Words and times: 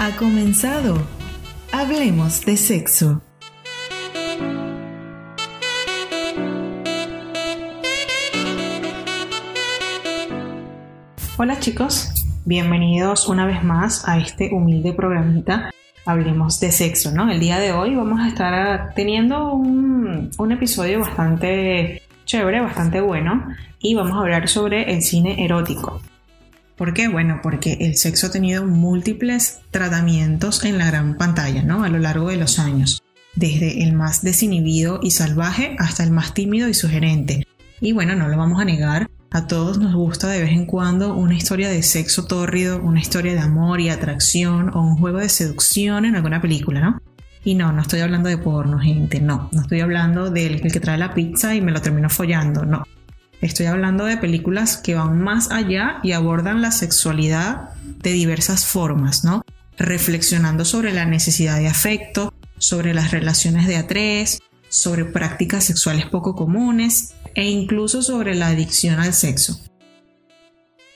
Ha 0.00 0.16
comenzado. 0.16 0.96
Hablemos 1.72 2.46
de 2.46 2.56
sexo. 2.56 3.20
Hola 11.36 11.58
chicos, 11.58 12.10
bienvenidos 12.44 13.26
una 13.26 13.44
vez 13.44 13.64
más 13.64 14.08
a 14.08 14.18
este 14.18 14.50
humilde 14.52 14.92
programita 14.92 15.70
Hablemos 16.06 16.60
de 16.60 16.70
sexo, 16.70 17.10
¿no? 17.10 17.28
El 17.28 17.40
día 17.40 17.58
de 17.58 17.72
hoy 17.72 17.96
vamos 17.96 18.20
a 18.20 18.28
estar 18.28 18.94
teniendo 18.94 19.52
un, 19.52 20.30
episodio 20.52 21.00
bastante 21.00 22.02
chévere, 22.24 22.60
bastante 22.60 23.00
bueno 23.00 23.48
y 23.80 23.96
vamos 23.96 24.16
a 24.16 24.20
hablar 24.20 24.48
sobre 24.48 24.94
el 24.94 25.02
cine 25.02 25.44
erótico. 25.44 26.00
¿Por 26.78 26.94
qué? 26.94 27.08
Bueno, 27.08 27.40
porque 27.42 27.76
el 27.80 27.96
sexo 27.96 28.28
ha 28.28 28.30
tenido 28.30 28.64
múltiples 28.64 29.58
tratamientos 29.72 30.64
en 30.64 30.78
la 30.78 30.86
gran 30.86 31.16
pantalla, 31.16 31.64
¿no? 31.64 31.82
A 31.82 31.88
lo 31.88 31.98
largo 31.98 32.28
de 32.28 32.36
los 32.36 32.60
años. 32.60 33.02
Desde 33.34 33.82
el 33.82 33.94
más 33.94 34.22
desinhibido 34.22 35.00
y 35.02 35.10
salvaje 35.10 35.74
hasta 35.80 36.04
el 36.04 36.12
más 36.12 36.34
tímido 36.34 36.68
y 36.68 36.74
sugerente. 36.74 37.48
Y 37.80 37.92
bueno, 37.92 38.14
no 38.14 38.28
lo 38.28 38.36
vamos 38.36 38.60
a 38.60 38.64
negar, 38.64 39.10
a 39.30 39.48
todos 39.48 39.78
nos 39.78 39.92
gusta 39.92 40.28
de 40.28 40.40
vez 40.40 40.52
en 40.52 40.66
cuando 40.66 41.14
una 41.14 41.34
historia 41.34 41.68
de 41.68 41.82
sexo 41.82 42.26
tórrido, 42.26 42.80
una 42.80 43.00
historia 43.00 43.32
de 43.32 43.40
amor 43.40 43.80
y 43.80 43.90
atracción 43.90 44.70
o 44.72 44.80
un 44.80 44.96
juego 44.96 45.18
de 45.18 45.28
seducción 45.28 46.04
en 46.04 46.14
alguna 46.14 46.40
película, 46.40 46.80
¿no? 46.80 47.02
Y 47.42 47.56
no, 47.56 47.72
no 47.72 47.82
estoy 47.82 48.00
hablando 48.00 48.28
de 48.28 48.38
porno, 48.38 48.78
gente, 48.78 49.20
no. 49.20 49.48
No 49.52 49.62
estoy 49.62 49.80
hablando 49.80 50.30
del 50.30 50.60
que 50.60 50.80
trae 50.80 50.96
la 50.96 51.12
pizza 51.12 51.56
y 51.56 51.60
me 51.60 51.72
lo 51.72 51.82
termino 51.82 52.08
follando, 52.08 52.64
no. 52.64 52.84
Estoy 53.40 53.66
hablando 53.66 54.04
de 54.04 54.16
películas 54.16 54.76
que 54.76 54.94
van 54.94 55.20
más 55.20 55.50
allá 55.50 56.00
y 56.02 56.12
abordan 56.12 56.60
la 56.60 56.72
sexualidad 56.72 57.70
de 58.02 58.12
diversas 58.12 58.66
formas, 58.66 59.24
¿no? 59.24 59.42
Reflexionando 59.76 60.64
sobre 60.64 60.92
la 60.92 61.04
necesidad 61.04 61.58
de 61.58 61.68
afecto, 61.68 62.34
sobre 62.58 62.94
las 62.94 63.12
relaciones 63.12 63.68
de 63.68 63.76
a 63.76 63.86
tres, 63.86 64.40
sobre 64.68 65.04
prácticas 65.04 65.64
sexuales 65.64 66.06
poco 66.06 66.34
comunes 66.34 67.14
e 67.34 67.44
incluso 67.44 68.02
sobre 68.02 68.34
la 68.34 68.48
adicción 68.48 68.98
al 68.98 69.14
sexo. 69.14 69.60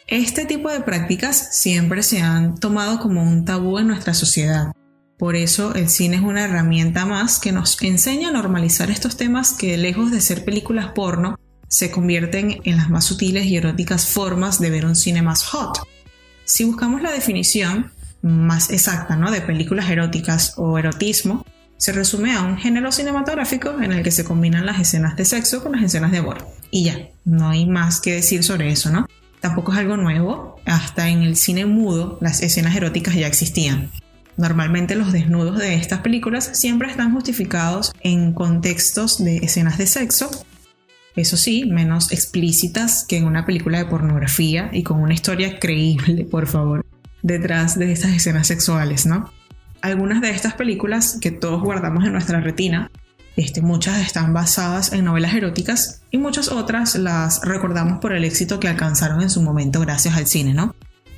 Este 0.08 0.44
tipo 0.44 0.68
de 0.68 0.80
prácticas 0.80 1.56
siempre 1.56 2.02
se 2.02 2.20
han 2.20 2.56
tomado 2.56 2.98
como 2.98 3.22
un 3.22 3.44
tabú 3.44 3.78
en 3.78 3.86
nuestra 3.86 4.14
sociedad. 4.14 4.72
Por 5.16 5.36
eso 5.36 5.74
el 5.76 5.88
cine 5.88 6.16
es 6.16 6.22
una 6.22 6.42
herramienta 6.44 7.06
más 7.06 7.38
que 7.38 7.52
nos 7.52 7.80
enseña 7.80 8.28
a 8.28 8.32
normalizar 8.32 8.90
estos 8.90 9.16
temas 9.16 9.52
que 9.52 9.76
lejos 9.76 10.10
de 10.10 10.20
ser 10.20 10.44
películas 10.44 10.90
porno, 10.94 11.36
se 11.72 11.90
convierten 11.90 12.60
en 12.64 12.76
las 12.76 12.90
más 12.90 13.06
sutiles 13.06 13.46
y 13.46 13.56
eróticas 13.56 14.06
formas 14.06 14.60
de 14.60 14.68
ver 14.68 14.84
un 14.84 14.94
cine 14.94 15.22
más 15.22 15.42
hot. 15.44 15.78
Si 16.44 16.64
buscamos 16.64 17.00
la 17.00 17.12
definición 17.12 17.90
más 18.20 18.68
exacta 18.68 19.16
¿no? 19.16 19.30
de 19.30 19.40
películas 19.40 19.88
eróticas 19.88 20.52
o 20.58 20.78
erotismo, 20.78 21.46
se 21.78 21.92
resume 21.92 22.34
a 22.34 22.42
un 22.42 22.58
género 22.58 22.92
cinematográfico 22.92 23.80
en 23.80 23.92
el 23.92 24.02
que 24.02 24.10
se 24.10 24.22
combinan 24.22 24.66
las 24.66 24.80
escenas 24.80 25.16
de 25.16 25.24
sexo 25.24 25.62
con 25.62 25.72
las 25.72 25.82
escenas 25.82 26.12
de 26.12 26.18
amor. 26.18 26.46
Y 26.70 26.84
ya, 26.84 27.08
no 27.24 27.48
hay 27.48 27.64
más 27.64 28.02
que 28.02 28.16
decir 28.16 28.44
sobre 28.44 28.70
eso, 28.70 28.90
¿no? 28.90 29.08
Tampoco 29.40 29.72
es 29.72 29.78
algo 29.78 29.96
nuevo, 29.96 30.60
hasta 30.66 31.08
en 31.08 31.22
el 31.22 31.36
cine 31.36 31.64
mudo 31.64 32.18
las 32.20 32.42
escenas 32.42 32.76
eróticas 32.76 33.14
ya 33.14 33.26
existían. 33.26 33.90
Normalmente 34.36 34.94
los 34.94 35.10
desnudos 35.10 35.58
de 35.58 35.74
estas 35.74 36.00
películas 36.00 36.50
siempre 36.52 36.90
están 36.90 37.14
justificados 37.14 37.94
en 38.02 38.34
contextos 38.34 39.24
de 39.24 39.38
escenas 39.38 39.78
de 39.78 39.86
sexo 39.86 40.30
eso 41.16 41.36
sí, 41.36 41.64
menos 41.66 42.10
explícitas 42.10 43.04
que 43.06 43.18
en 43.18 43.24
una 43.24 43.44
película 43.44 43.78
de 43.78 43.84
pornografía 43.84 44.70
y 44.72 44.82
con 44.82 45.00
una 45.00 45.14
historia 45.14 45.58
creíble, 45.58 46.24
por 46.24 46.46
favor, 46.46 46.86
detrás 47.22 47.78
de 47.78 47.92
estas 47.92 48.12
escenas 48.12 48.46
sexuales, 48.46 49.06
¿no? 49.06 49.30
Algunas 49.82 50.20
de 50.20 50.30
estas 50.30 50.54
películas 50.54 51.18
que 51.20 51.30
todos 51.30 51.60
guardamos 51.60 52.04
en 52.04 52.12
nuestra 52.12 52.40
retina, 52.40 52.90
este, 53.36 53.62
muchas 53.62 54.00
están 54.00 54.32
basadas 54.32 54.92
en 54.92 55.04
novelas 55.04 55.34
eróticas 55.34 56.02
y 56.10 56.18
muchas 56.18 56.48
otras 56.48 56.94
las 56.96 57.40
recordamos 57.42 57.98
por 57.98 58.12
el 58.12 58.24
éxito 58.24 58.60
que 58.60 58.68
alcanzaron 58.68 59.22
en 59.22 59.30
su 59.30 59.42
momento 59.42 59.80
gracias 59.80 60.16
al 60.16 60.26
cine, 60.26 60.54
¿no? 60.54 60.74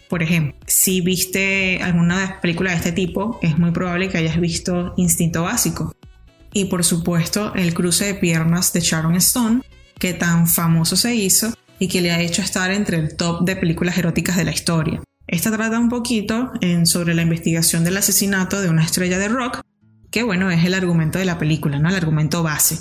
Por 0.08 0.22
ejemplo, 0.22 0.54
si 0.66 1.00
viste 1.00 1.82
alguna 1.82 2.38
película 2.40 2.70
de 2.70 2.76
este 2.76 2.92
tipo, 2.92 3.38
es 3.42 3.58
muy 3.58 3.72
probable 3.72 4.08
que 4.08 4.18
hayas 4.18 4.38
visto 4.38 4.94
Instinto 4.96 5.42
Básico. 5.42 5.94
Y 6.52 6.66
por 6.66 6.84
supuesto, 6.84 7.52
El 7.54 7.74
cruce 7.74 8.04
de 8.06 8.14
piernas 8.14 8.72
de 8.72 8.80
Sharon 8.80 9.16
Stone, 9.16 9.62
que 9.98 10.14
tan 10.14 10.46
famoso 10.46 10.96
se 10.96 11.14
hizo 11.14 11.54
y 11.78 11.88
que 11.88 12.00
le 12.00 12.12
ha 12.12 12.20
hecho 12.20 12.42
estar 12.42 12.70
entre 12.70 12.98
el 12.98 13.16
top 13.16 13.44
de 13.44 13.56
películas 13.56 13.98
eróticas 13.98 14.36
de 14.36 14.44
la 14.44 14.52
historia. 14.52 15.02
Esta 15.26 15.50
trata 15.50 15.78
un 15.78 15.88
poquito 15.88 16.52
sobre 16.84 17.14
la 17.14 17.22
investigación 17.22 17.82
del 17.84 17.96
asesinato 17.96 18.60
de 18.60 18.68
una 18.68 18.84
estrella 18.84 19.18
de 19.18 19.28
rock, 19.28 19.60
que 20.10 20.22
bueno, 20.22 20.50
es 20.50 20.64
el 20.64 20.74
argumento 20.74 21.18
de 21.18 21.24
la 21.24 21.38
película, 21.38 21.78
¿no? 21.78 21.88
El 21.88 21.96
argumento 21.96 22.42
base. 22.42 22.78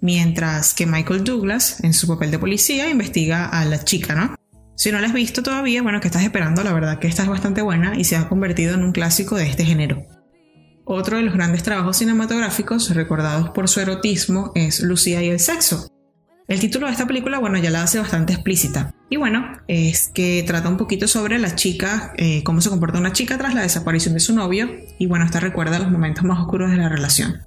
Mientras 0.00 0.74
que 0.74 0.86
Michael 0.86 1.24
Douglas, 1.24 1.82
en 1.82 1.94
su 1.94 2.06
papel 2.06 2.30
de 2.30 2.38
policía, 2.38 2.90
investiga 2.90 3.46
a 3.48 3.64
la 3.64 3.82
chica, 3.82 4.14
¿no? 4.14 4.36
Si 4.76 4.92
no 4.92 5.00
la 5.00 5.06
has 5.06 5.14
visto 5.14 5.42
todavía, 5.42 5.82
bueno, 5.82 6.00
que 6.00 6.08
estás 6.08 6.22
esperando, 6.22 6.62
la 6.62 6.74
verdad 6.74 6.98
que 6.98 7.08
esta 7.08 7.22
es 7.22 7.28
bastante 7.30 7.62
buena 7.62 7.98
y 7.98 8.04
se 8.04 8.14
ha 8.14 8.28
convertido 8.28 8.74
en 8.74 8.84
un 8.84 8.92
clásico 8.92 9.34
de 9.34 9.48
este 9.48 9.64
género. 9.64 10.06
Otro 10.84 11.16
de 11.16 11.22
los 11.22 11.34
grandes 11.34 11.62
trabajos 11.62 11.96
cinematográficos 11.96 12.94
recordados 12.94 13.50
por 13.50 13.68
su 13.68 13.80
erotismo 13.80 14.52
es 14.54 14.80
Lucía 14.80 15.22
y 15.22 15.30
el 15.30 15.40
sexo, 15.40 15.88
el 16.48 16.60
título 16.60 16.86
de 16.86 16.92
esta 16.92 17.06
película, 17.06 17.40
bueno, 17.40 17.58
ya 17.58 17.70
la 17.70 17.82
hace 17.82 17.98
bastante 17.98 18.32
explícita. 18.32 18.94
Y 19.10 19.16
bueno, 19.16 19.58
es 19.66 20.10
que 20.14 20.44
trata 20.46 20.68
un 20.68 20.76
poquito 20.76 21.08
sobre 21.08 21.40
la 21.40 21.56
chica, 21.56 22.12
eh, 22.16 22.44
cómo 22.44 22.60
se 22.60 22.70
comporta 22.70 22.98
una 22.98 23.12
chica 23.12 23.36
tras 23.36 23.54
la 23.54 23.62
desaparición 23.62 24.14
de 24.14 24.20
su 24.20 24.32
novio. 24.32 24.70
Y 24.98 25.06
bueno, 25.06 25.24
esta 25.24 25.40
recuerda 25.40 25.80
los 25.80 25.90
momentos 25.90 26.22
más 26.24 26.38
oscuros 26.38 26.70
de 26.70 26.76
la 26.76 26.88
relación. 26.88 27.42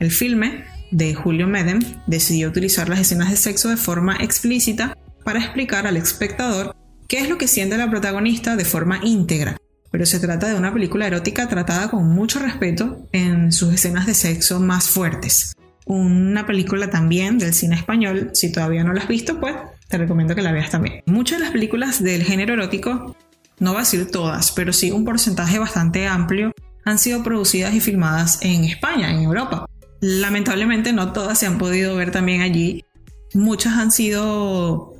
El 0.00 0.10
filme, 0.10 0.64
de 0.90 1.14
Julio 1.14 1.46
Medem, 1.46 1.78
decidió 2.08 2.48
utilizar 2.48 2.88
las 2.88 2.98
escenas 2.98 3.30
de 3.30 3.36
sexo 3.36 3.68
de 3.68 3.76
forma 3.76 4.16
explícita 4.16 4.96
para 5.24 5.38
explicar 5.38 5.86
al 5.86 5.96
espectador 5.96 6.74
qué 7.06 7.20
es 7.20 7.28
lo 7.28 7.38
que 7.38 7.46
siente 7.46 7.76
la 7.76 7.90
protagonista 7.90 8.56
de 8.56 8.64
forma 8.64 8.98
íntegra. 9.04 9.58
Pero 9.92 10.06
se 10.06 10.18
trata 10.18 10.48
de 10.48 10.56
una 10.56 10.72
película 10.72 11.06
erótica 11.06 11.48
tratada 11.48 11.88
con 11.90 12.08
mucho 12.08 12.40
respeto 12.40 13.08
en 13.12 13.52
sus 13.52 13.72
escenas 13.72 14.06
de 14.06 14.14
sexo 14.14 14.58
más 14.58 14.88
fuertes 14.88 15.54
una 15.86 16.46
película 16.46 16.90
también 16.90 17.38
del 17.38 17.54
cine 17.54 17.76
español. 17.76 18.30
Si 18.34 18.52
todavía 18.52 18.84
no 18.84 18.92
la 18.92 19.02
has 19.02 19.08
visto, 19.08 19.40
pues 19.40 19.54
te 19.88 19.98
recomiendo 19.98 20.34
que 20.34 20.42
la 20.42 20.52
veas 20.52 20.70
también. 20.70 21.02
Muchas 21.06 21.38
de 21.38 21.44
las 21.44 21.52
películas 21.52 22.02
del 22.02 22.22
género 22.22 22.54
erótico, 22.54 23.16
no 23.58 23.72
va 23.72 23.80
a 23.80 23.82
decir 23.82 24.10
todas, 24.10 24.52
pero 24.52 24.72
sí 24.72 24.90
un 24.90 25.04
porcentaje 25.04 25.58
bastante 25.58 26.06
amplio, 26.06 26.52
han 26.84 26.98
sido 26.98 27.22
producidas 27.22 27.74
y 27.74 27.80
filmadas 27.80 28.38
en 28.42 28.64
España, 28.64 29.10
en 29.10 29.22
Europa. 29.22 29.66
Lamentablemente 30.00 30.92
no 30.92 31.12
todas 31.12 31.38
se 31.38 31.46
han 31.46 31.58
podido 31.58 31.94
ver 31.96 32.10
también 32.10 32.40
allí. 32.40 32.84
Muchas 33.34 33.74
han 33.74 33.92
sido 33.92 34.94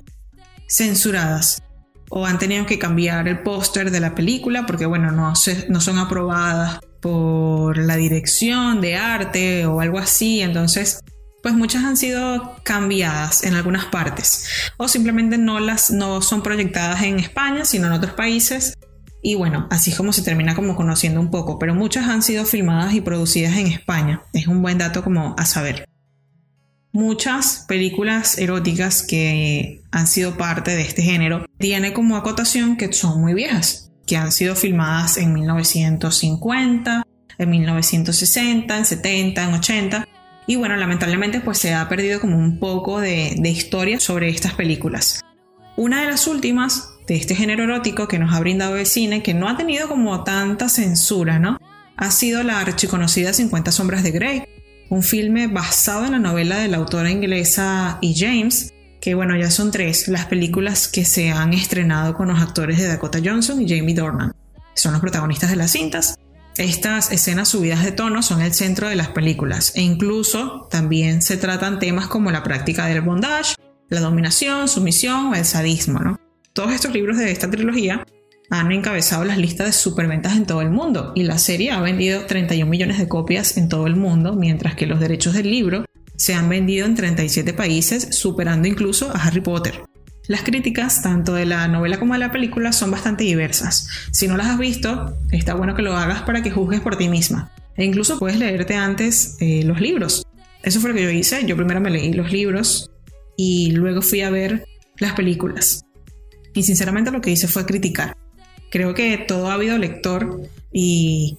censuradas 0.69 1.63
o 2.11 2.27
han 2.27 2.39
tenido 2.39 2.67
que 2.67 2.79
cambiar 2.79 3.27
el 3.29 3.43
póster 3.43 3.91
de 3.91 4.01
la 4.01 4.15
película 4.15 4.67
porque 4.67 4.87
bueno, 4.87 5.11
no, 5.11 5.33
no 5.69 5.81
son 5.81 5.99
aprobadas 5.99 6.81
por 7.01 7.79
la 7.79 7.97
dirección 7.97 8.81
de 8.81 8.97
arte 8.97 9.67
o 9.67 9.81
algo 9.81 9.99
así, 9.99 10.41
entonces 10.41 11.01
pues 11.43 11.55
muchas 11.55 11.85
han 11.85 11.97
sido 11.97 12.57
cambiadas 12.63 13.45
en 13.45 13.55
algunas 13.55 13.87
partes 13.87 14.47
o 14.77 14.89
simplemente 14.89 15.39
no 15.39 15.59
las 15.59 15.91
no 15.91 16.21
son 16.21 16.43
proyectadas 16.43 17.03
en 17.03 17.19
España, 17.19 17.65
sino 17.65 17.87
en 17.87 17.95
otros 17.95 18.13
países. 18.13 18.75
Y 19.23 19.35
bueno, 19.35 19.67
así 19.71 19.91
es 19.91 19.97
como 19.97 20.13
se 20.13 20.23
termina 20.23 20.55
como 20.55 20.77
conociendo 20.77 21.21
un 21.21 21.31
poco, 21.31 21.59
pero 21.59 21.75
muchas 21.75 22.09
han 22.09 22.23
sido 22.23 22.47
filmadas 22.47 22.95
y 22.95 23.03
producidas 23.03 23.57
en 23.57 23.67
España. 23.67 24.23
Es 24.33 24.47
un 24.47 24.63
buen 24.63 24.79
dato 24.79 25.03
como 25.03 25.35
a 25.39 25.45
saber. 25.45 25.85
Muchas 26.93 27.67
películas 27.69 28.39
eróticas 28.39 29.03
que 29.03 29.83
han 29.93 30.07
sido 30.07 30.37
parte 30.37 30.75
de 30.75 30.83
este 30.83 31.03
género 31.03 31.47
tiene 31.59 31.93
como 31.93 32.17
acotación 32.17 32.77
que 32.77 32.93
son 32.93 33.21
muy 33.21 33.35
viejas 33.35 33.90
que 34.11 34.17
han 34.17 34.33
sido 34.33 34.57
filmadas 34.57 35.19
en 35.19 35.33
1950, 35.33 37.07
en 37.39 37.49
1960, 37.49 38.77
en 38.77 38.85
70, 38.85 39.45
en 39.45 39.55
80. 39.55 40.09
Y 40.49 40.57
bueno, 40.57 40.75
lamentablemente 40.75 41.41
pues 41.41 41.59
se 41.59 41.75
ha 41.75 41.89
perdido 41.89 42.21
como 42.21 42.37
un 42.37 42.59
poco 42.59 43.01
de, 43.01 43.41
historia 43.45 44.01
sobre 44.01 44.29
estas 44.29 44.55
películas. 44.55 45.21
Una 45.77 46.01
de 46.01 46.09
las 46.09 46.27
últimas 46.27 46.89
de 47.07 47.15
este 47.15 47.37
género 47.37 47.63
erótico 47.63 48.09
que 48.09 48.19
nos 48.19 48.35
ha 48.35 48.41
brindado 48.41 48.77
el 48.79 48.87
cine, 48.87 49.23
que 49.23 49.33
no 49.33 49.49
ha 49.49 49.57
tenido 49.57 49.87
como 49.87 50.25
tanta 50.25 50.69
censura, 50.69 51.39
¿no? 51.39 51.59
Ha 51.97 52.11
sido 52.11 52.43
la 52.43 52.59
archiconocida 52.59 53.33
50 53.33 53.71
sombras 53.71 54.03
de 54.03 54.11
Grey, 54.11 54.43
un 54.89 55.05
filme 55.05 55.47
basado 55.47 56.05
en 56.05 56.13
la 56.13 56.19
novela 56.19 56.59
de 56.59 56.67
la 56.67 56.79
autora 56.79 57.13
inglesa 57.13 58.01
E. 58.03 58.13
James, 58.17 58.75
que 59.01 59.15
bueno, 59.15 59.37
ya 59.37 59.51
son 59.51 59.71
tres 59.71 60.09
las 60.09 60.27
películas 60.27 60.89
que 60.89 61.05
se 61.05 61.31
han 61.31 61.53
estrenado 61.55 62.15
con 62.15 62.29
los 62.29 62.41
actores 62.41 62.79
de 62.79 62.87
Dakota 62.87 63.19
Johnson 63.25 63.61
y 63.61 63.69
Jamie 63.69 63.95
Dornan. 63.95 64.35
Son 64.75 64.93
los 64.93 65.01
protagonistas 65.01 65.51
de 65.51 65.57
las 65.57 65.71
cintas. 65.71 66.19
Estas 66.57 67.11
escenas 67.11 67.49
subidas 67.49 67.83
de 67.83 67.93
tono 67.93 68.23
son 68.23 68.43
el 68.43 68.53
centro 68.53 68.89
de 68.89 68.97
las 68.97 69.09
películas 69.09 69.73
e 69.75 69.83
incluso 69.83 70.69
también 70.71 71.23
se 71.23 71.37
tratan 71.37 71.79
temas 71.79 72.07
como 72.07 72.31
la 72.31 72.43
práctica 72.43 72.87
del 72.87 73.01
bondage, 73.01 73.55
la 73.89 74.01
dominación, 74.01 74.69
sumisión 74.69 75.27
o 75.27 75.35
el 75.35 75.45
sadismo. 75.45 76.01
¿no? 76.01 76.21
Todos 76.53 76.73
estos 76.73 76.93
libros 76.93 77.17
de 77.17 77.31
esta 77.31 77.51
trilogía 77.51 78.05
han 78.51 78.73
encabezado 78.73 79.25
las 79.25 79.39
listas 79.39 79.69
de 79.69 79.73
superventas 79.73 80.37
en 80.37 80.45
todo 80.45 80.61
el 80.61 80.71
mundo 80.71 81.13
y 81.15 81.23
la 81.23 81.39
serie 81.39 81.71
ha 81.71 81.81
vendido 81.81 82.27
31 82.27 82.69
millones 82.69 82.99
de 82.99 83.09
copias 83.09 83.57
en 83.57 83.69
todo 83.69 83.87
el 83.87 83.97
mundo, 83.97 84.35
mientras 84.35 84.75
que 84.75 84.87
los 84.87 85.01
derechos 85.01 85.35
del 85.35 85.51
libro 85.51 85.85
se 86.21 86.35
han 86.35 86.51
vendido 86.51 86.85
en 86.85 86.95
37 86.95 87.55
países, 87.55 88.09
superando 88.11 88.69
incluso 88.69 89.09
a 89.11 89.15
Harry 89.15 89.41
Potter. 89.41 89.81
Las 90.29 90.43
críticas, 90.43 91.03
tanto 91.03 91.33
de 91.33 91.47
la 91.47 91.67
novela 91.67 91.99
como 91.99 92.13
de 92.13 92.21
la 92.21 92.31
película, 92.31 92.73
son 92.73 92.91
bastante 92.91 93.25
diversas. 93.25 93.89
Si 94.13 94.29
no 94.29 94.37
las 94.37 94.49
has 94.49 94.59
visto, 94.59 95.17
está 95.33 95.55
bueno 95.55 95.75
que 95.75 95.81
lo 95.81 95.97
hagas 95.97 96.21
para 96.21 96.43
que 96.43 96.51
juzgues 96.51 96.83
por 96.83 96.99
ti 96.99 97.09
misma. 97.09 97.51
E 97.75 97.87
incluso 97.87 98.19
puedes 98.19 98.39
leerte 98.39 98.75
antes 98.75 99.39
eh, 99.41 99.63
los 99.65 99.81
libros. 99.81 100.27
Eso 100.63 100.79
fue 100.79 100.91
lo 100.91 100.97
que 100.97 101.05
yo 101.05 101.11
hice. 101.11 101.47
Yo 101.47 101.57
primero 101.57 101.81
me 101.81 101.89
leí 101.89 102.13
los 102.13 102.31
libros 102.31 102.91
y 103.35 103.71
luego 103.71 104.03
fui 104.03 104.21
a 104.21 104.29
ver 104.29 104.67
las 104.99 105.15
películas. 105.15 105.87
Y 106.53 106.65
sinceramente 106.65 107.11
lo 107.11 107.23
que 107.23 107.31
hice 107.31 107.49
fue 107.49 107.65
criticar. 107.65 108.15
Creo 108.71 108.93
que 108.93 109.17
todo 109.17 109.51
ha 109.51 109.55
habido 109.55 109.79
lector 109.79 110.43
y 110.71 111.39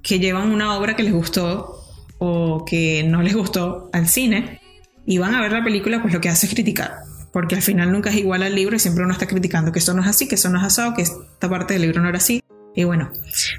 que 0.00 0.20
llevan 0.20 0.52
una 0.52 0.78
obra 0.78 0.94
que 0.94 1.02
les 1.02 1.12
gustó 1.12 1.81
o 2.24 2.64
que 2.64 3.02
no 3.02 3.20
les 3.20 3.34
gustó 3.34 3.90
al 3.92 4.06
cine 4.06 4.60
y 5.04 5.18
van 5.18 5.34
a 5.34 5.40
ver 5.40 5.50
la 5.50 5.64
película, 5.64 6.00
pues 6.00 6.14
lo 6.14 6.20
que 6.20 6.28
hace 6.28 6.46
es 6.46 6.54
criticar. 6.54 6.98
Porque 7.32 7.56
al 7.56 7.62
final 7.62 7.90
nunca 7.90 8.10
es 8.10 8.16
igual 8.16 8.44
al 8.44 8.54
libro 8.54 8.76
y 8.76 8.78
siempre 8.78 9.02
uno 9.02 9.12
está 9.12 9.26
criticando 9.26 9.72
que 9.72 9.80
esto 9.80 9.92
no 9.92 10.02
es 10.02 10.08
así, 10.08 10.28
que 10.28 10.36
eso 10.36 10.48
no 10.48 10.58
es 10.58 10.64
asado, 10.64 10.94
que 10.94 11.02
esta 11.02 11.50
parte 11.50 11.74
del 11.74 11.82
libro 11.82 12.00
no 12.00 12.08
era 12.08 12.18
así. 12.18 12.40
Y 12.76 12.84
bueno, 12.84 13.10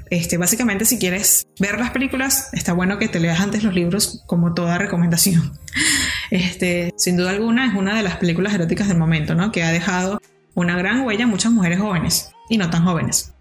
este, 0.08 0.38
básicamente 0.38 0.86
si 0.86 0.98
quieres 0.98 1.46
ver 1.60 1.78
las 1.78 1.90
películas, 1.90 2.48
está 2.54 2.72
bueno 2.72 2.98
que 2.98 3.06
te 3.06 3.20
leas 3.20 3.38
antes 3.40 3.62
los 3.62 3.74
libros 3.74 4.24
como 4.26 4.54
toda 4.54 4.78
recomendación. 4.78 5.58
Este, 6.30 6.92
sin 6.96 7.16
duda 7.16 7.30
alguna 7.30 7.68
es 7.68 7.74
una 7.74 7.96
de 7.96 8.02
las 8.02 8.16
películas 8.16 8.54
eróticas 8.54 8.88
del 8.88 8.96
momento, 8.96 9.36
¿no? 9.36 9.52
Que 9.52 9.62
ha 9.62 9.70
dejado 9.70 10.20
una 10.54 10.76
gran 10.76 11.02
huella 11.02 11.24
en 11.24 11.28
muchas 11.28 11.52
mujeres 11.52 11.78
jóvenes 11.78 12.30
y 12.48 12.56
no 12.56 12.70
tan 12.70 12.82
jóvenes. 12.84 13.33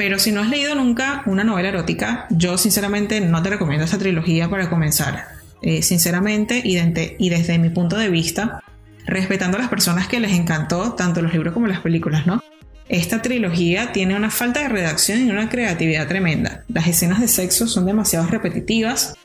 Pero 0.00 0.18
si 0.18 0.32
no 0.32 0.40
has 0.40 0.48
leído 0.48 0.74
nunca 0.74 1.22
una 1.26 1.44
novela 1.44 1.68
erótica, 1.68 2.26
yo 2.30 2.56
sinceramente 2.56 3.20
no 3.20 3.42
te 3.42 3.50
recomiendo 3.50 3.84
esta 3.84 3.98
trilogía 3.98 4.48
para 4.48 4.70
comenzar. 4.70 5.26
Eh, 5.60 5.82
sinceramente, 5.82 6.62
y, 6.64 7.28
desde 7.28 7.58
mi 7.58 7.68
punto 7.68 7.98
de 7.98 8.08
vista, 8.08 8.62
respetando 9.04 9.58
a 9.58 9.60
las 9.60 9.68
personas 9.68 10.08
que 10.08 10.18
les 10.18 10.32
encantó 10.32 10.94
tanto 10.94 11.20
los 11.20 11.34
libros 11.34 11.52
como 11.52 11.66
las 11.66 11.80
películas, 11.80 12.26
¿no? 12.26 12.42
Esta 12.88 13.20
trilogía 13.20 13.92
tiene 13.92 14.16
una 14.16 14.30
falta 14.30 14.60
de 14.60 14.70
redacción 14.70 15.20
y 15.20 15.30
una 15.30 15.50
creatividad 15.50 16.08
tremenda. 16.08 16.64
Las 16.68 16.86
escenas 16.86 17.20
de 17.20 17.28
sexo 17.28 17.66
son 17.66 17.84
demasiado 17.84 18.26
repetitivas, 18.26 19.16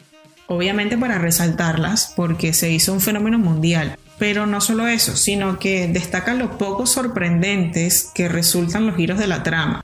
obviamente 0.47 0.97
para 0.97 1.19
resaltarlas, 1.19 2.11
porque 2.17 2.51
se 2.51 2.69
hizo 2.69 2.91
un 2.91 2.99
fenómeno 2.99 3.39
mundial. 3.39 3.97
Pero 4.19 4.45
no 4.45 4.59
solo 4.59 4.89
eso, 4.89 5.15
sino 5.15 5.57
que 5.57 5.87
destaca 5.87 6.33
lo 6.33 6.57
poco 6.57 6.85
sorprendentes 6.85 8.11
que 8.13 8.27
resultan 8.27 8.85
los 8.85 8.97
giros 8.97 9.19
de 9.19 9.27
la 9.27 9.41
trama. 9.41 9.81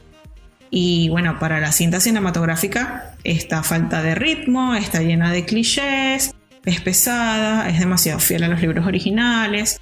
Y 0.74 1.10
bueno, 1.10 1.38
para 1.38 1.60
la 1.60 1.74
cinta 1.74 2.00
cinematográfica, 2.00 3.16
esta 3.26 3.62
falta 3.62 4.02
de 4.02 4.16
ritmo, 4.16 4.74
está 4.74 5.02
llena 5.02 5.32
de 5.32 5.44
clichés, 5.44 6.34
es 6.64 6.82
pesada, 6.82 7.70
es 7.70 7.80
demasiado 7.80 8.20
fiel 8.20 8.44
a 8.44 8.48
los 8.48 8.62
libros 8.62 8.88
originales. 8.88 9.82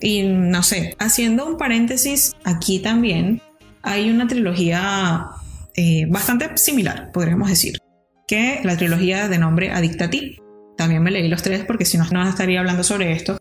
Y 0.00 0.24
no 0.24 0.64
sé, 0.64 0.96
haciendo 0.98 1.46
un 1.46 1.56
paréntesis 1.56 2.34
aquí 2.44 2.80
también, 2.80 3.40
hay 3.82 4.10
una 4.10 4.26
trilogía 4.26 5.28
eh, 5.76 6.06
bastante 6.08 6.56
similar, 6.56 7.10
podríamos 7.12 7.48
decir, 7.48 7.78
que 8.26 8.60
la 8.64 8.76
trilogía 8.76 9.28
de 9.28 9.38
nombre 9.38 9.70
Adicta 9.70 10.06
a 10.06 10.10
ti. 10.10 10.38
También 10.76 11.02
me 11.02 11.12
leí 11.12 11.28
los 11.28 11.42
tres 11.42 11.64
porque 11.64 11.84
si 11.84 11.96
no, 11.96 12.04
no 12.10 12.28
estaría 12.28 12.58
hablando 12.58 12.82
sobre 12.82 13.12
esto. 13.12 13.38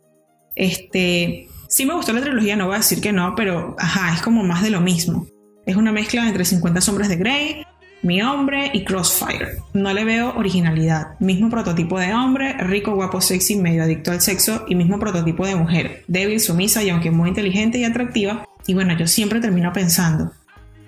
Este, 0.55 1.47
sí 1.67 1.85
me 1.87 1.95
gustó 1.95 2.13
la 2.13 2.21
trilogía, 2.21 2.55
no 2.55 2.67
voy 2.67 2.75
a 2.75 2.79
decir 2.79 3.01
que 3.01 3.13
no, 3.13 3.33
pero 3.35 3.75
ajá, 3.79 4.13
es 4.13 4.21
como 4.21 4.43
más 4.43 4.61
de 4.61 4.69
lo 4.69 4.81
mismo. 4.81 5.27
Es 5.67 5.75
una 5.75 5.91
mezcla 5.91 6.25
entre 6.25 6.45
50 6.45 6.79
sombras 6.79 7.09
de 7.09 7.17
Grey, 7.17 7.65
Mi 8.01 8.21
Hombre 8.21 8.71
y 8.73 8.85
Crossfire. 8.85 9.57
No 9.73 9.91
le 9.91 10.05
veo 10.05 10.33
originalidad. 10.37 11.19
Mismo 11.19 11.49
prototipo 11.49 11.99
de 11.99 12.13
hombre, 12.13 12.53
rico, 12.53 12.95
guapo, 12.95 13.19
sexy, 13.19 13.57
medio 13.57 13.83
adicto 13.83 14.11
al 14.13 14.21
sexo 14.21 14.63
y 14.69 14.75
mismo 14.75 14.97
prototipo 14.97 15.45
de 15.45 15.57
mujer, 15.57 16.05
débil, 16.07 16.39
sumisa 16.39 16.81
y 16.83 16.89
aunque 16.89 17.11
muy 17.11 17.27
inteligente 17.27 17.79
y 17.79 17.83
atractiva. 17.83 18.47
Y 18.65 18.75
bueno, 18.75 18.97
yo 18.97 19.07
siempre 19.07 19.41
termino 19.41 19.73
pensando, 19.73 20.31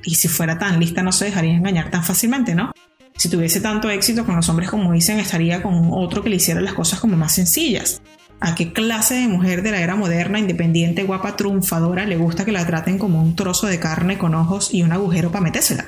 y 0.05 0.15
si 0.15 0.29
fuera 0.29 0.57
tan 0.57 0.79
lista 0.79 1.03
no 1.03 1.11
se 1.11 1.25
dejaría 1.25 1.55
engañar 1.55 1.91
tan 1.91 2.05
fácilmente, 2.05 2.55
¿no? 2.55 2.71
Si 3.17 3.29
tuviese 3.29 3.59
tanto 3.59 3.89
éxito 3.89 4.25
con 4.25 4.37
los 4.37 4.47
hombres 4.47 4.69
como 4.69 4.93
dicen, 4.93 5.19
estaría 5.19 5.61
con 5.61 5.89
otro 5.91 6.23
que 6.23 6.29
le 6.29 6.37
hiciera 6.37 6.61
las 6.61 6.73
cosas 6.73 7.01
como 7.01 7.17
más 7.17 7.35
sencillas. 7.35 8.01
¿A 8.41 8.56
qué 8.56 8.71
clase 8.71 9.15
de 9.15 9.27
mujer 9.27 9.63
de 9.63 9.71
la 9.71 9.81
era 9.81 9.95
moderna, 9.95 10.39
independiente, 10.39 11.03
guapa, 11.03 11.36
triunfadora 11.36 12.06
le 12.06 12.15
gusta 12.15 12.45
que 12.45 12.53
la 12.53 12.65
traten 12.65 12.97
como 12.97 13.21
un 13.21 13.36
trozo 13.36 13.68
de 13.68 13.80
carne 13.80 14.18
con 14.18 14.33
ojos 14.33 14.74
y 14.74 14.81
un 14.81 14.94
agujero 14.94 15.30
para 15.31 15.44
metérsela? 15.44 15.88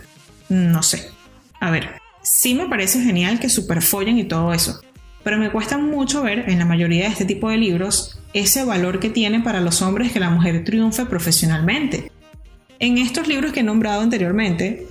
No 0.49 0.83
sé. 0.83 1.09
A 1.61 1.71
ver, 1.71 1.91
sí 2.21 2.53
me 2.53 2.67
parece 2.67 3.01
genial 3.01 3.39
que 3.39 3.47
superfollen 3.47 4.17
y 4.17 4.25
todo 4.25 4.53
eso, 4.53 4.81
pero 5.23 5.37
me 5.37 5.49
cuesta 5.49 5.77
mucho 5.77 6.23
ver 6.23 6.49
en 6.49 6.59
la 6.59 6.65
mayoría 6.65 7.05
de 7.05 7.11
este 7.11 7.25
tipo 7.25 7.49
de 7.49 7.57
libros 7.57 8.19
ese 8.33 8.65
valor 8.65 8.99
que 8.99 9.09
tiene 9.09 9.39
para 9.39 9.61
los 9.61 9.81
hombres 9.81 10.11
que 10.11 10.19
la 10.19 10.29
mujer 10.29 10.65
triunfe 10.65 11.05
profesionalmente. 11.05 12.11
En 12.79 12.97
estos 12.97 13.27
libros 13.27 13.53
que 13.53 13.61
he 13.61 13.63
nombrado 13.63 14.01
anteriormente, 14.01 14.87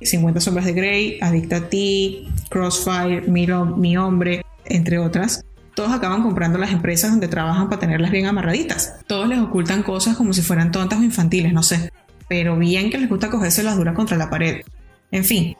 50 0.00 0.40
sombras 0.40 0.66
de 0.66 0.72
Grey, 0.72 1.18
Adicta 1.20 1.56
a 1.56 1.68
ti, 1.68 2.28
Crossfire, 2.48 3.22
Mi, 3.22 3.46
Mi 3.76 3.96
Hombre, 3.96 4.44
entre 4.64 4.98
otras, 4.98 5.44
todos 5.74 5.92
acaban 5.92 6.22
comprando 6.22 6.58
las 6.58 6.70
empresas 6.70 7.10
donde 7.10 7.28
trabajan 7.28 7.68
para 7.68 7.80
tenerlas 7.80 8.10
bien 8.10 8.26
amarraditas. 8.26 8.94
Todos 9.06 9.28
les 9.28 9.38
ocultan 9.38 9.82
cosas 9.82 10.16
como 10.16 10.32
si 10.32 10.42
fueran 10.42 10.70
tontas 10.70 11.00
o 11.00 11.02
infantiles, 11.02 11.52
no 11.52 11.62
sé. 11.62 11.92
Pero 12.28 12.56
bien 12.56 12.90
que 12.90 12.98
les 12.98 13.08
gusta 13.08 13.30
cogerse 13.30 13.62
las 13.62 13.76
duras 13.76 13.94
contra 13.94 14.16
la 14.16 14.30
pared. 14.30 14.62
En 15.10 15.24
fin, 15.24 15.56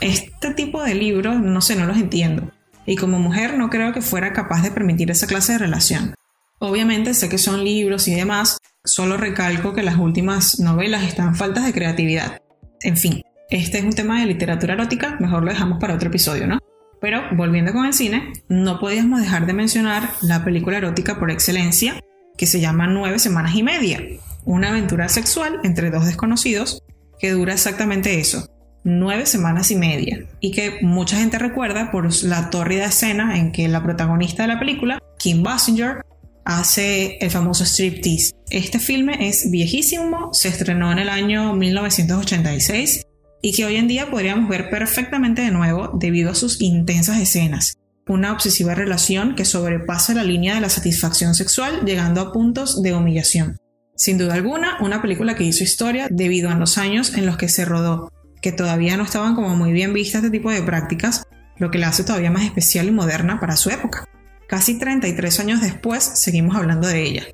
este 0.00 0.54
tipo 0.54 0.82
de 0.82 0.94
libros, 0.94 1.40
no 1.40 1.60
sé, 1.60 1.76
no 1.76 1.86
los 1.86 1.96
entiendo. 1.96 2.50
Y 2.86 2.96
como 2.96 3.18
mujer 3.18 3.56
no 3.56 3.70
creo 3.70 3.92
que 3.92 4.02
fuera 4.02 4.32
capaz 4.32 4.62
de 4.62 4.70
permitir 4.70 5.10
esa 5.10 5.26
clase 5.26 5.52
de 5.52 5.58
relación. 5.58 6.14
Obviamente 6.58 7.14
sé 7.14 7.28
que 7.28 7.38
son 7.38 7.64
libros 7.64 8.08
y 8.08 8.14
demás, 8.14 8.58
solo 8.84 9.16
recalco 9.16 9.74
que 9.74 9.82
las 9.82 9.96
últimas 9.96 10.58
novelas 10.58 11.04
están 11.04 11.36
faltas 11.36 11.64
de 11.64 11.72
creatividad. 11.72 12.40
En 12.82 12.96
fin, 12.96 13.22
este 13.50 13.78
es 13.78 13.84
un 13.84 13.92
tema 13.92 14.20
de 14.20 14.26
literatura 14.26 14.74
erótica, 14.74 15.16
mejor 15.20 15.44
lo 15.44 15.50
dejamos 15.50 15.78
para 15.78 15.94
otro 15.94 16.08
episodio, 16.08 16.46
¿no? 16.46 16.58
Pero 17.00 17.22
volviendo 17.32 17.72
con 17.72 17.86
el 17.86 17.94
cine, 17.94 18.32
no 18.48 18.80
podíamos 18.80 19.20
dejar 19.20 19.46
de 19.46 19.52
mencionar 19.52 20.10
la 20.22 20.44
película 20.44 20.78
erótica 20.78 21.18
por 21.18 21.30
excelencia, 21.30 22.02
que 22.36 22.46
se 22.46 22.60
llama 22.60 22.86
Nueve 22.86 23.18
Semanas 23.18 23.54
y 23.54 23.62
Media, 23.62 24.02
una 24.44 24.70
aventura 24.70 25.08
sexual 25.08 25.60
entre 25.64 25.90
dos 25.90 26.06
desconocidos 26.06 26.82
que 27.18 27.32
dura 27.32 27.52
exactamente 27.52 28.18
eso, 28.20 28.48
nueve 28.84 29.26
semanas 29.26 29.70
y 29.70 29.76
media, 29.76 30.24
y 30.40 30.52
que 30.52 30.78
mucha 30.82 31.18
gente 31.18 31.38
recuerda 31.38 31.90
por 31.90 32.08
la 32.24 32.50
tórrida 32.50 32.86
escena 32.86 33.38
en 33.38 33.52
que 33.52 33.68
la 33.68 33.82
protagonista 33.82 34.42
de 34.42 34.48
la 34.48 34.58
película, 34.58 34.98
Kim 35.18 35.42
Basinger, 35.42 36.04
hace 36.44 37.18
el 37.20 37.30
famoso 37.30 37.64
striptease. 37.64 38.32
Este 38.50 38.78
filme 38.78 39.28
es 39.28 39.50
viejísimo, 39.50 40.32
se 40.32 40.48
estrenó 40.48 40.90
en 40.92 40.98
el 40.98 41.10
año 41.10 41.52
1986 41.54 43.04
y 43.42 43.52
que 43.52 43.64
hoy 43.64 43.76
en 43.76 43.88
día 43.88 44.10
podríamos 44.10 44.48
ver 44.48 44.70
perfectamente 44.70 45.42
de 45.42 45.50
nuevo 45.50 45.90
debido 45.98 46.30
a 46.30 46.34
sus 46.34 46.60
intensas 46.60 47.20
escenas. 47.20 47.78
Una 48.06 48.32
obsesiva 48.32 48.74
relación 48.74 49.34
que 49.34 49.44
sobrepasa 49.44 50.14
la 50.14 50.24
línea 50.24 50.54
de 50.54 50.60
la 50.60 50.70
satisfacción 50.70 51.34
sexual 51.34 51.84
llegando 51.84 52.20
a 52.20 52.32
puntos 52.32 52.82
de 52.82 52.94
humillación. 52.94 53.58
Sin 53.96 54.16
duda 54.16 54.34
alguna, 54.34 54.78
una 54.80 55.02
película 55.02 55.34
que 55.34 55.44
hizo 55.44 55.64
historia 55.64 56.08
debido 56.10 56.50
a 56.50 56.54
los 56.54 56.78
años 56.78 57.14
en 57.14 57.26
los 57.26 57.36
que 57.36 57.48
se 57.48 57.64
rodó, 57.64 58.12
que 58.40 58.52
todavía 58.52 58.96
no 58.96 59.02
estaban 59.02 59.34
como 59.34 59.54
muy 59.56 59.72
bien 59.72 59.92
vistas 59.92 60.22
este 60.22 60.38
tipo 60.38 60.50
de 60.50 60.62
prácticas, 60.62 61.24
lo 61.58 61.70
que 61.70 61.78
la 61.78 61.88
hace 61.88 62.04
todavía 62.04 62.30
más 62.30 62.44
especial 62.44 62.86
y 62.86 62.92
moderna 62.92 63.40
para 63.40 63.56
su 63.56 63.70
época. 63.70 64.04
Casi 64.48 64.78
33 64.78 65.40
años 65.40 65.60
después 65.60 66.02
seguimos 66.02 66.56
hablando 66.56 66.88
de 66.88 67.02
ella. 67.02 67.24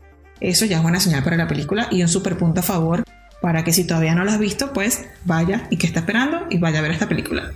Eso 0.40 0.64
ya 0.64 0.78
es 0.78 0.82
buena 0.82 1.00
señal 1.00 1.22
para 1.22 1.36
la 1.36 1.46
película 1.46 1.88
y 1.90 2.02
un 2.02 2.08
super 2.08 2.36
punto 2.36 2.60
a 2.60 2.64
favor 2.64 3.04
para 3.44 3.62
que 3.62 3.74
si 3.74 3.84
todavía 3.84 4.14
no 4.14 4.24
la 4.24 4.32
has 4.32 4.38
visto, 4.38 4.72
pues 4.72 5.04
vaya 5.26 5.66
y 5.68 5.76
que 5.76 5.86
está 5.86 6.00
esperando 6.00 6.46
y 6.48 6.56
vaya 6.56 6.78
a 6.78 6.82
ver 6.82 6.92
esta 6.92 7.10
película. 7.10 7.52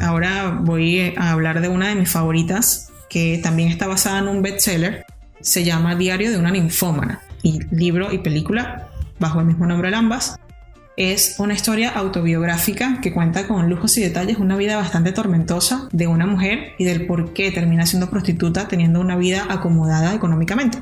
Ahora 0.00 0.60
voy 0.62 1.12
a 1.14 1.30
hablar 1.30 1.60
de 1.60 1.68
una 1.68 1.88
de 1.88 1.94
mis 1.94 2.10
favoritas, 2.10 2.90
que 3.10 3.38
también 3.42 3.68
está 3.68 3.86
basada 3.86 4.20
en 4.20 4.28
un 4.28 4.40
bestseller. 4.40 5.04
Se 5.42 5.62
llama 5.62 5.94
Diario 5.94 6.30
de 6.30 6.38
una 6.38 6.50
ninfómana. 6.50 7.20
Y 7.42 7.60
libro 7.70 8.10
y 8.14 8.18
película, 8.20 8.88
bajo 9.18 9.40
el 9.40 9.44
mismo 9.44 9.66
nombre 9.66 9.90
de 9.90 9.96
ambas, 9.96 10.40
es 10.96 11.34
una 11.38 11.52
historia 11.52 11.90
autobiográfica 11.90 13.02
que 13.02 13.12
cuenta 13.12 13.46
con 13.46 13.68
lujos 13.68 13.98
y 13.98 14.00
detalles 14.00 14.38
una 14.38 14.56
vida 14.56 14.78
bastante 14.78 15.12
tormentosa 15.12 15.90
de 15.92 16.06
una 16.06 16.24
mujer 16.24 16.72
y 16.78 16.84
del 16.84 17.06
por 17.06 17.34
qué 17.34 17.50
termina 17.50 17.84
siendo 17.84 18.08
prostituta 18.08 18.68
teniendo 18.68 19.02
una 19.02 19.18
vida 19.18 19.48
acomodada 19.50 20.14
económicamente. 20.14 20.78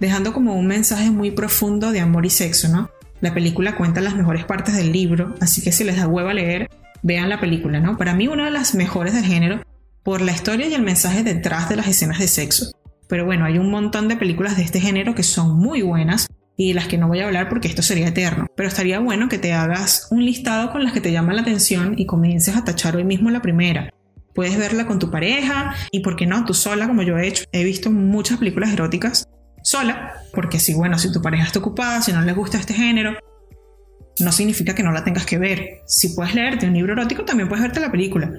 Dejando 0.00 0.32
como 0.32 0.56
un 0.56 0.66
mensaje 0.66 1.12
muy 1.12 1.30
profundo 1.30 1.92
de 1.92 2.00
amor 2.00 2.26
y 2.26 2.30
sexo, 2.30 2.66
¿no? 2.66 2.90
La 3.20 3.32
película 3.32 3.76
cuenta 3.76 4.00
las 4.00 4.16
mejores 4.16 4.44
partes 4.44 4.76
del 4.76 4.92
libro, 4.92 5.34
así 5.40 5.62
que 5.62 5.72
si 5.72 5.84
les 5.84 5.96
da 5.96 6.06
hueva 6.06 6.34
leer, 6.34 6.68
vean 7.02 7.28
la 7.28 7.40
película, 7.40 7.80
¿no? 7.80 7.96
Para 7.96 8.14
mí 8.14 8.28
una 8.28 8.46
de 8.46 8.50
las 8.50 8.74
mejores 8.74 9.14
del 9.14 9.24
género 9.24 9.60
por 10.02 10.20
la 10.20 10.32
historia 10.32 10.66
y 10.66 10.74
el 10.74 10.82
mensaje 10.82 11.22
detrás 11.22 11.68
de 11.68 11.76
las 11.76 11.86
escenas 11.86 12.18
de 12.18 12.28
sexo. 12.28 12.72
Pero 13.08 13.24
bueno, 13.24 13.44
hay 13.44 13.58
un 13.58 13.70
montón 13.70 14.08
de 14.08 14.16
películas 14.16 14.56
de 14.56 14.62
este 14.62 14.80
género 14.80 15.14
que 15.14 15.22
son 15.22 15.56
muy 15.56 15.82
buenas 15.82 16.28
y 16.56 16.72
las 16.72 16.86
que 16.86 16.98
no 16.98 17.08
voy 17.08 17.20
a 17.20 17.26
hablar 17.26 17.48
porque 17.48 17.68
esto 17.68 17.82
sería 17.82 18.08
eterno. 18.08 18.46
Pero 18.56 18.68
estaría 18.68 18.98
bueno 18.98 19.28
que 19.28 19.38
te 19.38 19.52
hagas 19.52 20.08
un 20.10 20.24
listado 20.24 20.72
con 20.72 20.84
las 20.84 20.92
que 20.92 21.00
te 21.00 21.12
llaman 21.12 21.36
la 21.36 21.42
atención 21.42 21.94
y 21.96 22.06
comiences 22.06 22.56
a 22.56 22.64
tachar 22.64 22.96
hoy 22.96 23.04
mismo 23.04 23.30
la 23.30 23.42
primera. 23.42 23.90
Puedes 24.34 24.58
verla 24.58 24.86
con 24.86 24.98
tu 24.98 25.10
pareja 25.10 25.74
y, 25.92 26.00
¿por 26.00 26.16
qué 26.16 26.26
no? 26.26 26.44
Tú 26.44 26.54
sola, 26.54 26.88
como 26.88 27.02
yo 27.02 27.16
he 27.16 27.28
hecho. 27.28 27.44
He 27.52 27.64
visto 27.64 27.90
muchas 27.90 28.38
películas 28.38 28.72
eróticas 28.72 29.28
sola, 29.64 30.22
porque 30.32 30.60
si, 30.60 30.74
bueno, 30.74 30.98
si 30.98 31.10
tu 31.10 31.20
pareja 31.20 31.44
está 31.44 31.58
ocupada, 31.58 32.02
si 32.02 32.12
no 32.12 32.20
le 32.20 32.32
gusta 32.32 32.58
este 32.58 32.74
género, 32.74 33.16
no 34.20 34.30
significa 34.30 34.74
que 34.74 34.82
no 34.82 34.92
la 34.92 35.02
tengas 35.02 35.26
que 35.26 35.38
ver. 35.38 35.80
Si 35.86 36.10
puedes 36.10 36.34
leerte 36.34 36.66
un 36.66 36.74
libro 36.74 36.92
erótico, 36.92 37.24
también 37.24 37.48
puedes 37.48 37.62
verte 37.62 37.80
la 37.80 37.90
película. 37.90 38.30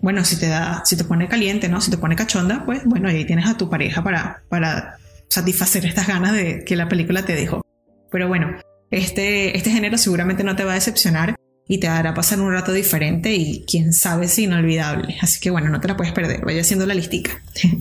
Bueno, 0.00 0.24
si 0.24 0.36
te 0.36 0.48
da, 0.48 0.82
si 0.84 0.96
te 0.96 1.04
pone 1.04 1.28
caliente, 1.28 1.68
¿no? 1.68 1.80
Si 1.80 1.90
te 1.90 1.98
pone 1.98 2.16
cachonda, 2.16 2.64
pues 2.64 2.84
bueno, 2.84 3.08
ahí 3.08 3.24
tienes 3.24 3.46
a 3.46 3.56
tu 3.56 3.70
pareja 3.70 4.02
para, 4.02 4.42
para 4.48 4.96
satisfacer 5.28 5.86
estas 5.86 6.08
ganas 6.08 6.32
de 6.32 6.64
que 6.64 6.74
la 6.74 6.88
película 6.88 7.24
te 7.24 7.34
dejó. 7.34 7.64
Pero 8.10 8.26
bueno, 8.26 8.56
este, 8.90 9.56
este 9.56 9.70
género 9.70 9.98
seguramente 9.98 10.42
no 10.42 10.56
te 10.56 10.64
va 10.64 10.72
a 10.72 10.74
decepcionar 10.74 11.36
y 11.68 11.78
te 11.78 11.88
hará 11.88 12.14
pasar 12.14 12.40
un 12.40 12.52
rato 12.52 12.72
diferente 12.72 13.34
y 13.34 13.64
quién 13.66 13.92
sabe 13.92 14.28
si 14.28 14.44
inolvidable. 14.44 15.16
Así 15.20 15.40
que 15.40 15.50
bueno, 15.50 15.70
no 15.70 15.80
te 15.80 15.88
la 15.88 15.96
puedes 15.96 16.12
perder, 16.12 16.44
vaya 16.44 16.60
haciendo 16.60 16.86
la 16.86 16.94
listica. 16.94 17.40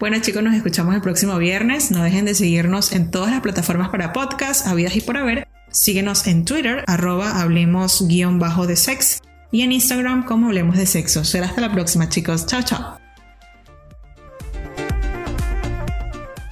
bueno 0.00 0.18
chicos, 0.20 0.42
nos 0.42 0.54
escuchamos 0.54 0.94
el 0.94 1.00
próximo 1.00 1.38
viernes. 1.38 1.90
No 1.90 2.02
dejen 2.02 2.24
de 2.24 2.34
seguirnos 2.34 2.92
en 2.92 3.10
todas 3.10 3.30
las 3.30 3.40
plataformas 3.40 3.88
para 3.88 4.12
podcast, 4.12 4.66
habidas 4.66 4.96
y 4.96 5.00
por 5.00 5.16
haber. 5.16 5.48
Síguenos 5.70 6.26
en 6.26 6.44
Twitter, 6.44 6.84
arroba 6.86 7.40
hablemos 7.40 8.06
guion 8.06 8.38
bajo 8.38 8.66
de 8.66 8.76
sex 8.76 9.22
y 9.50 9.62
en 9.62 9.72
Instagram 9.72 10.24
como 10.24 10.48
hablemos 10.48 10.76
de 10.76 10.86
sexo. 10.86 11.24
Será 11.24 11.46
hasta 11.46 11.60
la 11.60 11.72
próxima 11.72 12.08
chicos. 12.08 12.46
Chao, 12.46 12.62
chao. 12.62 12.98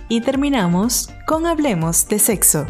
Y 0.08 0.20
terminamos 0.22 1.08
con 1.24 1.46
Hablemos 1.46 2.08
de 2.08 2.18
Sexo. 2.18 2.66